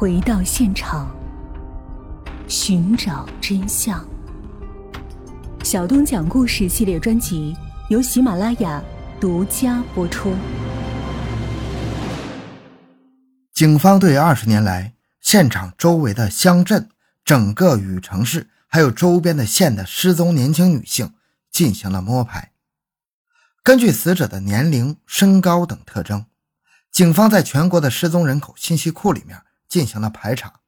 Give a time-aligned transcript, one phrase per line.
[0.00, 1.14] 回到现场，
[2.48, 4.02] 寻找真相。
[5.62, 7.54] 小东讲故事系列专辑
[7.90, 8.82] 由喜马拉雅
[9.20, 10.34] 独家播出。
[13.52, 16.88] 警方对二十年来现场周围的乡镇、
[17.22, 21.12] 整个禹城市还有周边的县的失踪年轻女性
[21.50, 22.52] 进行了摸排。
[23.62, 26.24] 根据死者的年龄、身高等特征，
[26.90, 29.38] 警方在全国的失踪人口信息库里面
[29.70, 30.60] 进行了排查，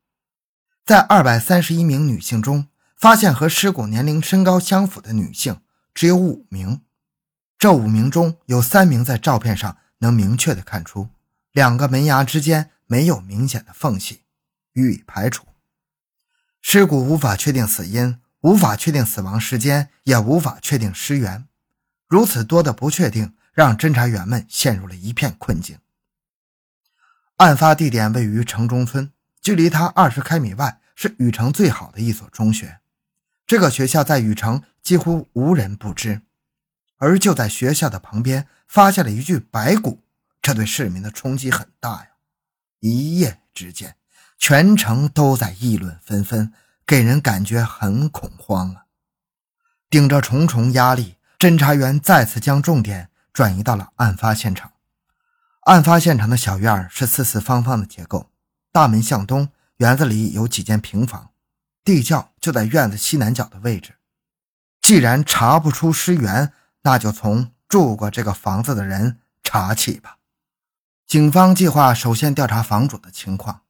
[0.87, 5.60] 在二百三十一名女性中，发现和尸骨年龄、身高相符的女性
[5.93, 6.80] 只有五名。
[7.59, 11.10] 这五名中有三名在照片上能明确的看出，
[11.52, 12.70] 两个门牙之间。
[12.88, 14.20] 没有明显的缝隙，
[14.74, 15.46] 予以排除。
[16.60, 21.48] 尸骨无法确定死因，无法确定死亡时间，也无法确定尸源。
[22.07, 25.79] 如此多的不确定，让侦查员们陷入了一片困境。
[27.37, 32.80] 案发地点位于城中村，距离他二十开米外是禹城最好的一所中学。
[33.47, 36.23] 这个学校在禹城几乎无人不知。
[36.99, 40.05] 而就在学校的旁边，发现了一具白骨，
[40.41, 42.07] 这对市民的冲击很大呀。
[42.79, 43.96] 一夜之间，
[44.39, 46.52] 全城都在议论纷纷，
[46.87, 48.87] 给人感觉很恐慌啊！
[49.91, 54.71] 顶着重重压力，侦查员再次将重点转移到了案发现场。
[55.63, 58.30] 案发现场的小院是四四方方的结构，
[58.73, 61.30] 大门向东，园子里有几间平房，
[61.85, 63.95] 地窖就在院子西南角的位置。
[64.81, 66.53] 既然查不出尸源，
[66.83, 70.19] 那就从住过这个房子的人查起吧。
[71.06, 73.62] 警方计划首先调查房主的情况，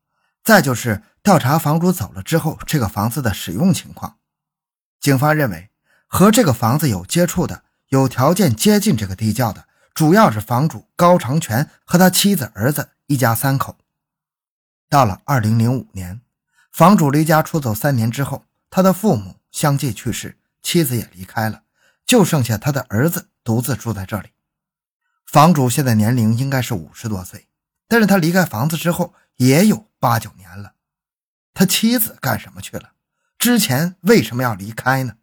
[0.43, 4.17] 再就是调查房主走了之后这个房子的使用情况。
[4.99, 5.69] 警方认为，
[6.07, 13.77] 和这个房子有接触的、有条件接近这个地窖的，主要是房主高长全和他妻子、儿子一家三口。
[14.89, 16.21] 到了2005年，
[16.71, 21.63] 房主离家出走三年之后，他的父母相继去世，妻子也离开了，
[22.07, 24.31] 就剩下他的儿子独自住在这里。
[25.27, 27.49] 房主现在年龄应该是五十多岁，
[27.89, 30.75] 但是他离开房子之后也有八九年了。
[31.55, 32.93] 他妻子干什么去了？
[33.39, 35.17] 之前为什么要离开呢？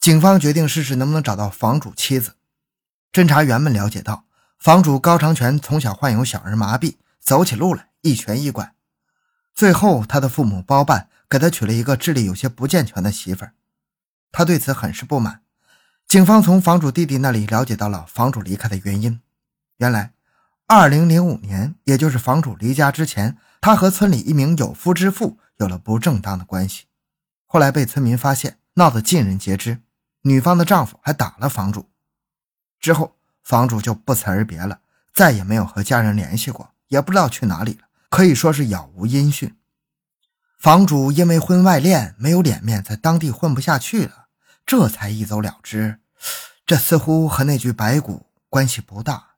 [0.00, 2.36] 警方决定试试能不能找到房主妻子。
[3.12, 4.24] 侦查员们了解到，
[4.58, 8.74] 房主高长全从小患有小儿麻痹，走起路来一瘸一拐。
[9.54, 13.54] 最后，他的父母包办给他娶了一个智力有些不健全的媳妇儿，
[14.30, 15.42] 他对此很是不满。
[16.06, 19.20] 警方从房主弟弟那里了解到了房主离开的原因。
[19.78, 20.12] 原来
[20.68, 26.84] ，2005年，也就是房主离家之前，他和村里一名有夫之妇有了不正当的关系。
[27.46, 29.82] 后来被村民发现，闹得尽人皆知。
[30.22, 31.90] 女方的丈夫还打了房主。
[32.80, 34.80] 之后，房主就不辞而别了，
[35.12, 39.54] 再也没有和家人联系过，也不知道去哪里了，可以说是杳无音讯。
[40.58, 44.26] 房主因为婚外恋，没有脸面，在当地混不下去了。
[44.66, 46.00] 这才一走了之，
[46.66, 49.28] 这似乎和那具白骨关系不大。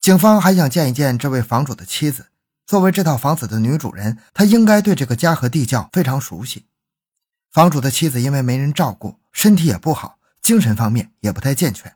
[0.00, 2.26] 警方还想见一见这位房主的妻子，
[2.66, 6.66] 作为这套房子的女主人，她应该对这个家和地窖非常熟悉。
[7.52, 11.94] 房主的妻子因为没人照顾，身体也不好，精神方面也不太健全。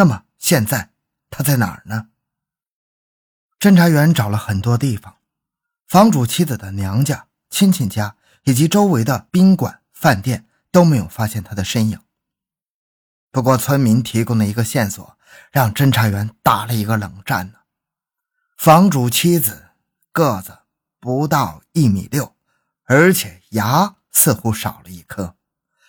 [0.00, 0.92] 那么现在
[1.28, 2.08] 他在哪儿呢？
[3.58, 5.18] 侦查员找了很多地方，
[5.86, 10.46] 房主妻子的娘家、亲戚家以及周围的宾馆、饭店。
[10.72, 12.00] 都没有发现他的身影。
[13.32, 15.18] 不过，村民提供的一个线索
[15.50, 17.58] 让侦查员打了一个冷战呢。
[18.56, 19.70] 房主妻子
[20.12, 20.60] 个子
[21.00, 22.36] 不到一米六，
[22.84, 25.34] 而且牙似乎少了一颗，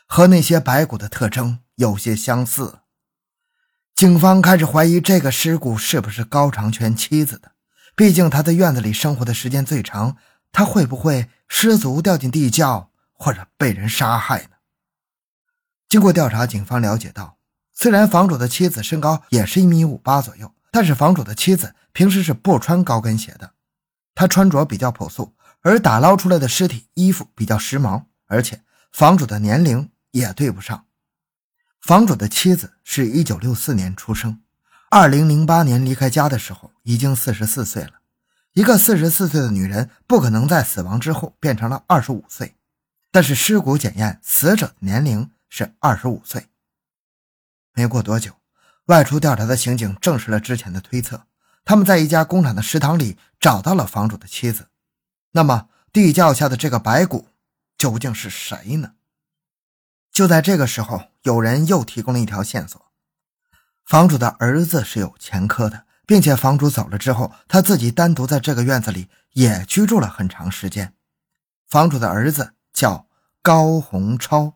[0.08, 2.80] 和那些白骨的特征有些相似。
[4.02, 7.52] 警方开始怀疑这个尸骨是不是高长全妻子的，
[7.96, 10.18] 毕竟他在院子里生活的时间最长，
[10.52, 14.56] 他会不会失足掉进地窖，或者被人杀害呢？
[15.88, 17.38] 经过调查，警方了解到，
[17.76, 23.52] 虽然房主的妻子身高也是一米五八左右，但是房主的妻子平时是不穿高跟鞋的，
[24.16, 30.86] 她穿着比较朴素，而打捞出来的尸体衣服比较时髦，而且房主的年龄也对不上。
[31.82, 34.42] 房主的妻子是一九六四年出生，
[34.90, 38.02] 二零零八年离开家的时候已经四十四岁了。
[38.54, 42.56] 一个四十四岁的女人不可能在死亡之后变成了二十五岁，
[43.12, 45.30] 但是尸骨检验死者年龄。
[45.54, 46.48] 是二十五岁。
[47.74, 48.32] 没过多久，
[48.86, 51.26] 外出调查的刑警证实了之前的推测，
[51.66, 54.70] 他们在一家工厂的食堂里找到了房主的妻子。
[55.32, 57.28] 那么，地窖下的这个白骨
[57.78, 58.94] 究竟是谁呢？
[60.12, 62.92] 就在这个时候，有人又提供了一条线索：
[63.86, 70.94] 房主的儿子是有前科的，并且房主走了之后，他自己单独在这个院子里也居住了很长时间。
[71.68, 73.08] 房主的儿子叫
[73.42, 74.56] 高洪超，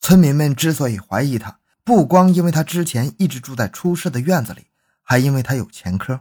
[0.00, 4.68] 村民们之所以怀疑他，不光因为他之前一直住在出事的院子里，
[5.02, 6.20] 还因为他有前科。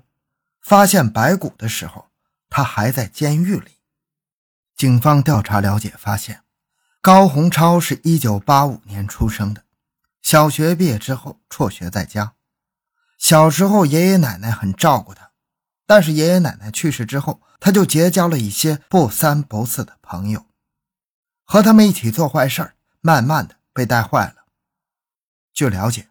[0.62, 2.10] 发现白骨的时候，
[2.50, 3.72] 他还在监狱里。
[4.76, 6.42] 警方调查了解发现，
[7.08, 9.64] 高洪超是一九八五年出生的，
[10.22, 12.34] 小学毕业之后辍学在家。
[13.18, 15.32] 小时候，爷爷奶奶很照顾他，
[15.86, 20.48] 但是爷爷奶奶去世之后，他就结交了一些不三不四的朋友，
[21.46, 24.44] 和他们一起做坏事慢慢的被带坏了。
[25.54, 26.10] 据了解，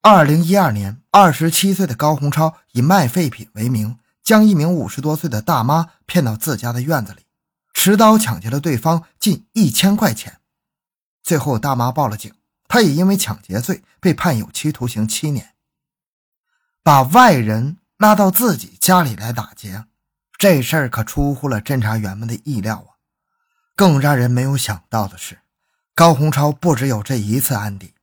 [0.00, 7.26] 二零一二年，二十七岁的高洪超以卖废品为名，将一名五十多岁的大妈骗到自家的院子里，
[7.84, 10.38] 持刀抢劫了对方近一千块钱。
[11.20, 12.32] 最后，大妈报了警，
[12.68, 15.56] 他也因为抢劫罪被判有期徒刑七年。
[16.84, 19.86] 把外人拉到自己家里来打劫，
[20.38, 23.02] 这事儿可出乎了侦查员们的意料啊！
[23.74, 25.40] 更让人没有想到的是，
[25.92, 27.94] 高洪超不只有这一次案底。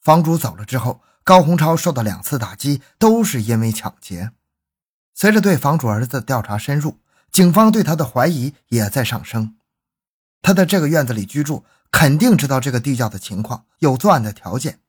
[0.00, 4.32] 房主走了之后，高洪超受到两次打击，都是因为抢劫。
[5.14, 6.96] 随着对房主儿子调查深入，
[7.32, 9.56] 警方对他的怀疑也在上升。
[10.42, 14.80] 他在这个院子里居住，肯定知道这个地窖的情况，有作案的条件。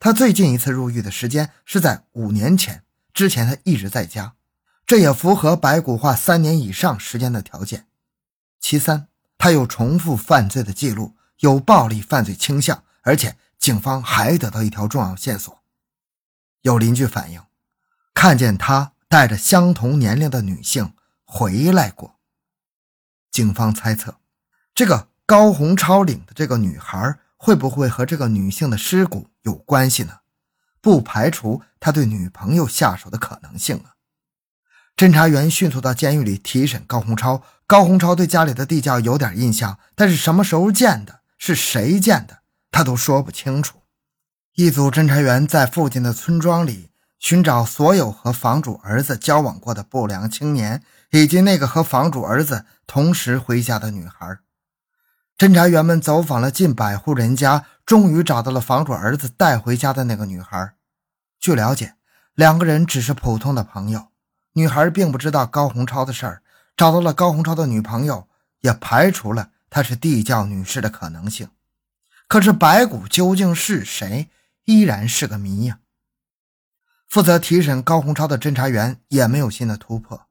[0.00, 2.82] 他最近一次入狱的时间是在五年前，
[3.12, 4.34] 之前他一直在家，
[4.84, 7.86] 这也符合白骨化三年以上时间的条件。
[8.58, 9.06] 其三，
[9.38, 15.62] 他有重复犯罪的记录，有暴力犯罪倾向，而且警方还得到一条重要线索：
[16.62, 17.40] 有邻居反映，
[18.12, 20.92] 看见他带着相同年龄的女性
[21.24, 22.16] 回来过。
[23.30, 24.16] 警方猜测，
[24.74, 27.18] 这个高洪超领的这个女孩。
[27.36, 30.20] 会不会和这个女性的尸骨有关系呢？
[30.80, 34.00] 不排除他对女朋友下手的可能性啊！
[34.96, 37.42] 侦查员迅速到监狱里提审高洪超。
[37.66, 42.38] 高洪超对家里的地窖有点印象，但是什么时候建的，是谁建的，
[42.70, 43.82] 他都说不清楚。
[44.54, 46.88] 一组侦查员在附近的村庄里
[47.18, 50.82] 寻找所有和房主儿子交往过的不良青年，
[51.14, 54.40] 以及那个和房主儿子同时回家的女孩。
[55.38, 60.74] 侦查员们走访了近百户人家，终于找到了房主儿子带回家的那个女孩。
[61.38, 61.94] 据了解，
[62.34, 64.08] 两个人只是普通的朋友，
[64.54, 66.42] 女孩并不知道高洪超的事儿。
[66.76, 68.26] 找到了高洪超的女朋友，
[68.62, 71.48] 也排除了她是地窖女士的可能性。
[72.26, 74.30] 可是白骨究竟是谁，
[74.64, 75.78] 依然是个谜呀。
[77.06, 80.26] 负责提审高洪超的侦查员也没有新的突破。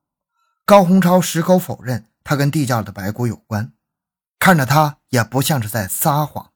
[0.66, 3.74] 高洪超矢口否认他跟地窖的白骨有关。
[4.40, 6.52] 看着他也不像是在撒谎。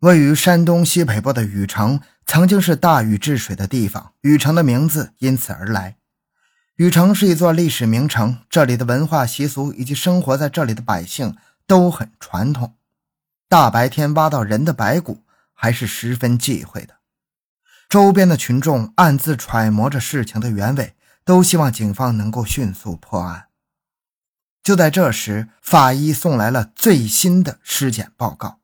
[0.00, 5.96] 位于山东西北部的禹城，曾经是大禹治水的地方，禹城的名字因此而来。
[6.76, 11.36] 禹城是一座历史名城，这里的文化习俗以及生活在这里的百姓
[11.66, 12.74] 都很传统。
[13.48, 15.22] 大白天挖到人的白骨，
[15.54, 16.96] 还是十分忌讳的。
[17.88, 20.94] 周边的群众暗自揣摩着事情的原委，
[21.24, 23.48] 都希望警方能够迅速破案。
[24.62, 28.60] 就在这时，法医送来了最新的尸检报告，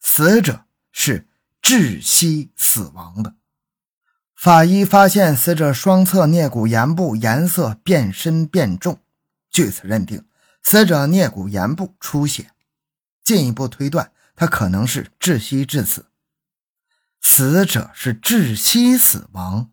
[0.00, 1.26] 死者是
[1.62, 3.34] 窒息死亡的。
[4.34, 9.00] 法医发现死者双侧颞骨沿部颜色变深变重，
[9.50, 10.26] 据此认定
[10.62, 12.50] 死者颞骨沿部出血，
[13.22, 16.06] 进一步推断他可能是窒息致死。
[17.22, 19.70] 死者是窒息死亡，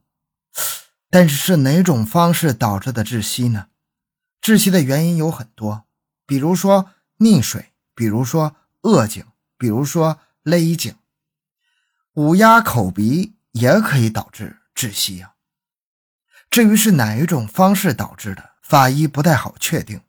[1.11, 3.67] 但是是哪种方式导致的窒息呢？
[4.41, 5.83] 窒息的原因有很多，
[6.25, 6.89] 比如说
[7.19, 9.25] 溺水，比如说扼颈，
[9.57, 10.95] 比如说勒颈，
[12.13, 15.33] 捂压口鼻也可以导致窒息啊。
[16.49, 20.01] 至于是哪一种方式导致的，法医不太好确定。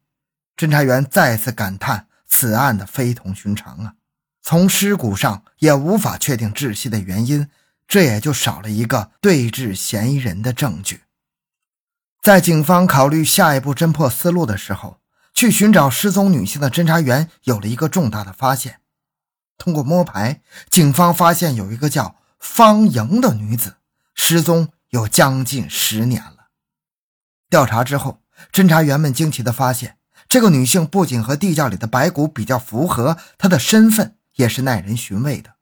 [0.56, 3.94] 侦查员再次感叹此案的非同寻常啊！
[4.40, 7.48] 从尸骨上也无法确定窒息的原因，
[7.92, 11.02] 这也就少了一个对峙嫌疑人的证据。
[12.22, 15.02] 在警方考虑下一步侦破思路的时候，
[15.34, 18.80] 去寻找失踪女性的侦查员有了一个重大的发现。
[19.58, 23.74] 通过摸排，警方发现有一个叫方莹的女子
[24.14, 26.46] 失踪有将近十年了。
[27.50, 35.56] 调查之后，侦查员们惊奇地发现，这个女性不仅和地窖里的白骨比较符合，她的身份也是耐人寻味的，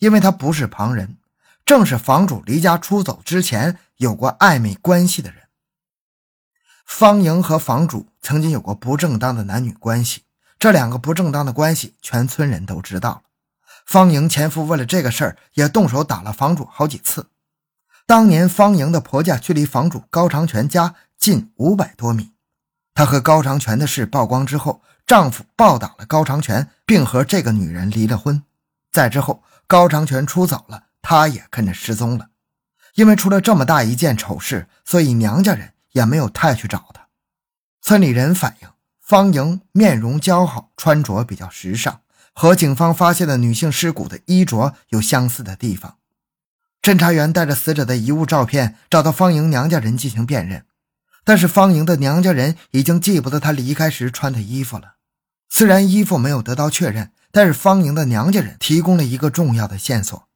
[0.00, 1.18] 因为她不是旁人，
[1.64, 5.42] 正是房主离家出走之前有过暧昧关系的人。
[6.84, 10.24] 方莹和房主曾经有过不正当的男女关系，
[10.58, 13.22] 这两个不正当的关系，全村人都知道了。
[13.86, 17.28] 方莹前夫为了这个事儿也动手打了房主好几次。
[18.06, 22.32] 当年方莹的婆家距离房主高长全家近五百多米。
[22.94, 28.42] 她和高长全的事曝光之后，丈夫暴打了高长全，并和这个女人离了婚。
[28.90, 32.28] 再之后，高长全出走了，她也跟着失踪了。
[32.94, 37.08] 因为出了这么大一件丑事，所以娘家人也没有太去找她。
[37.82, 38.68] 村里人反映，
[39.00, 42.00] 方莹面容姣好，穿着比较时尚，
[42.32, 45.96] 和警方发现的女性尸骨的衣着有相似的地方。
[46.80, 50.66] 侦查员带着死者的遗物照片找到方莹娘家人进行辨认。
[51.24, 54.96] 但是方莹的娘家人已经记不得她离开时穿的衣服了。
[55.48, 60.28] 虽然衣服没有得到确认，但是方莹的娘家人提供了一个重要的线索。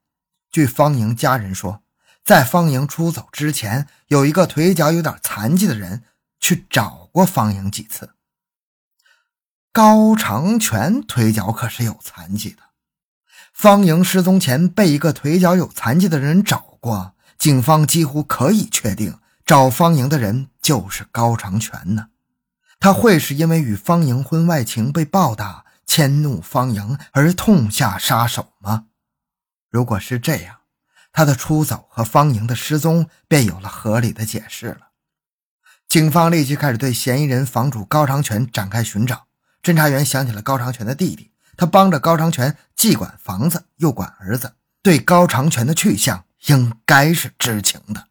[0.51, 1.83] 据方莹家人说，
[2.25, 6.03] 在方莹出走之前，有一个腿脚有点残疾的人
[6.41, 8.11] 去找过方莹几次。
[9.73, 12.63] 高长全腿脚可是有残疾的，
[13.53, 19.19] 方莹失踪前被一个腿脚有残疾的人找过，警方几乎可以确定。
[19.45, 22.09] 找方莹的人就是高长全呢，
[22.81, 28.87] 他会是因为与方莹婚外情被暴打，迁怒方莹而痛下杀手吗？
[29.77, 30.61] 如果是这样，
[31.13, 34.89] 他的出走和方莹的失踪便有了合理的解释了。
[35.87, 39.27] 警方立即开始对嫌疑人房主高长全展开寻找。
[39.63, 48.09] 侦查员想起了高长全的弟弟，他帮着高长全既管房子又管儿子，对高长全的去向应该是知情的。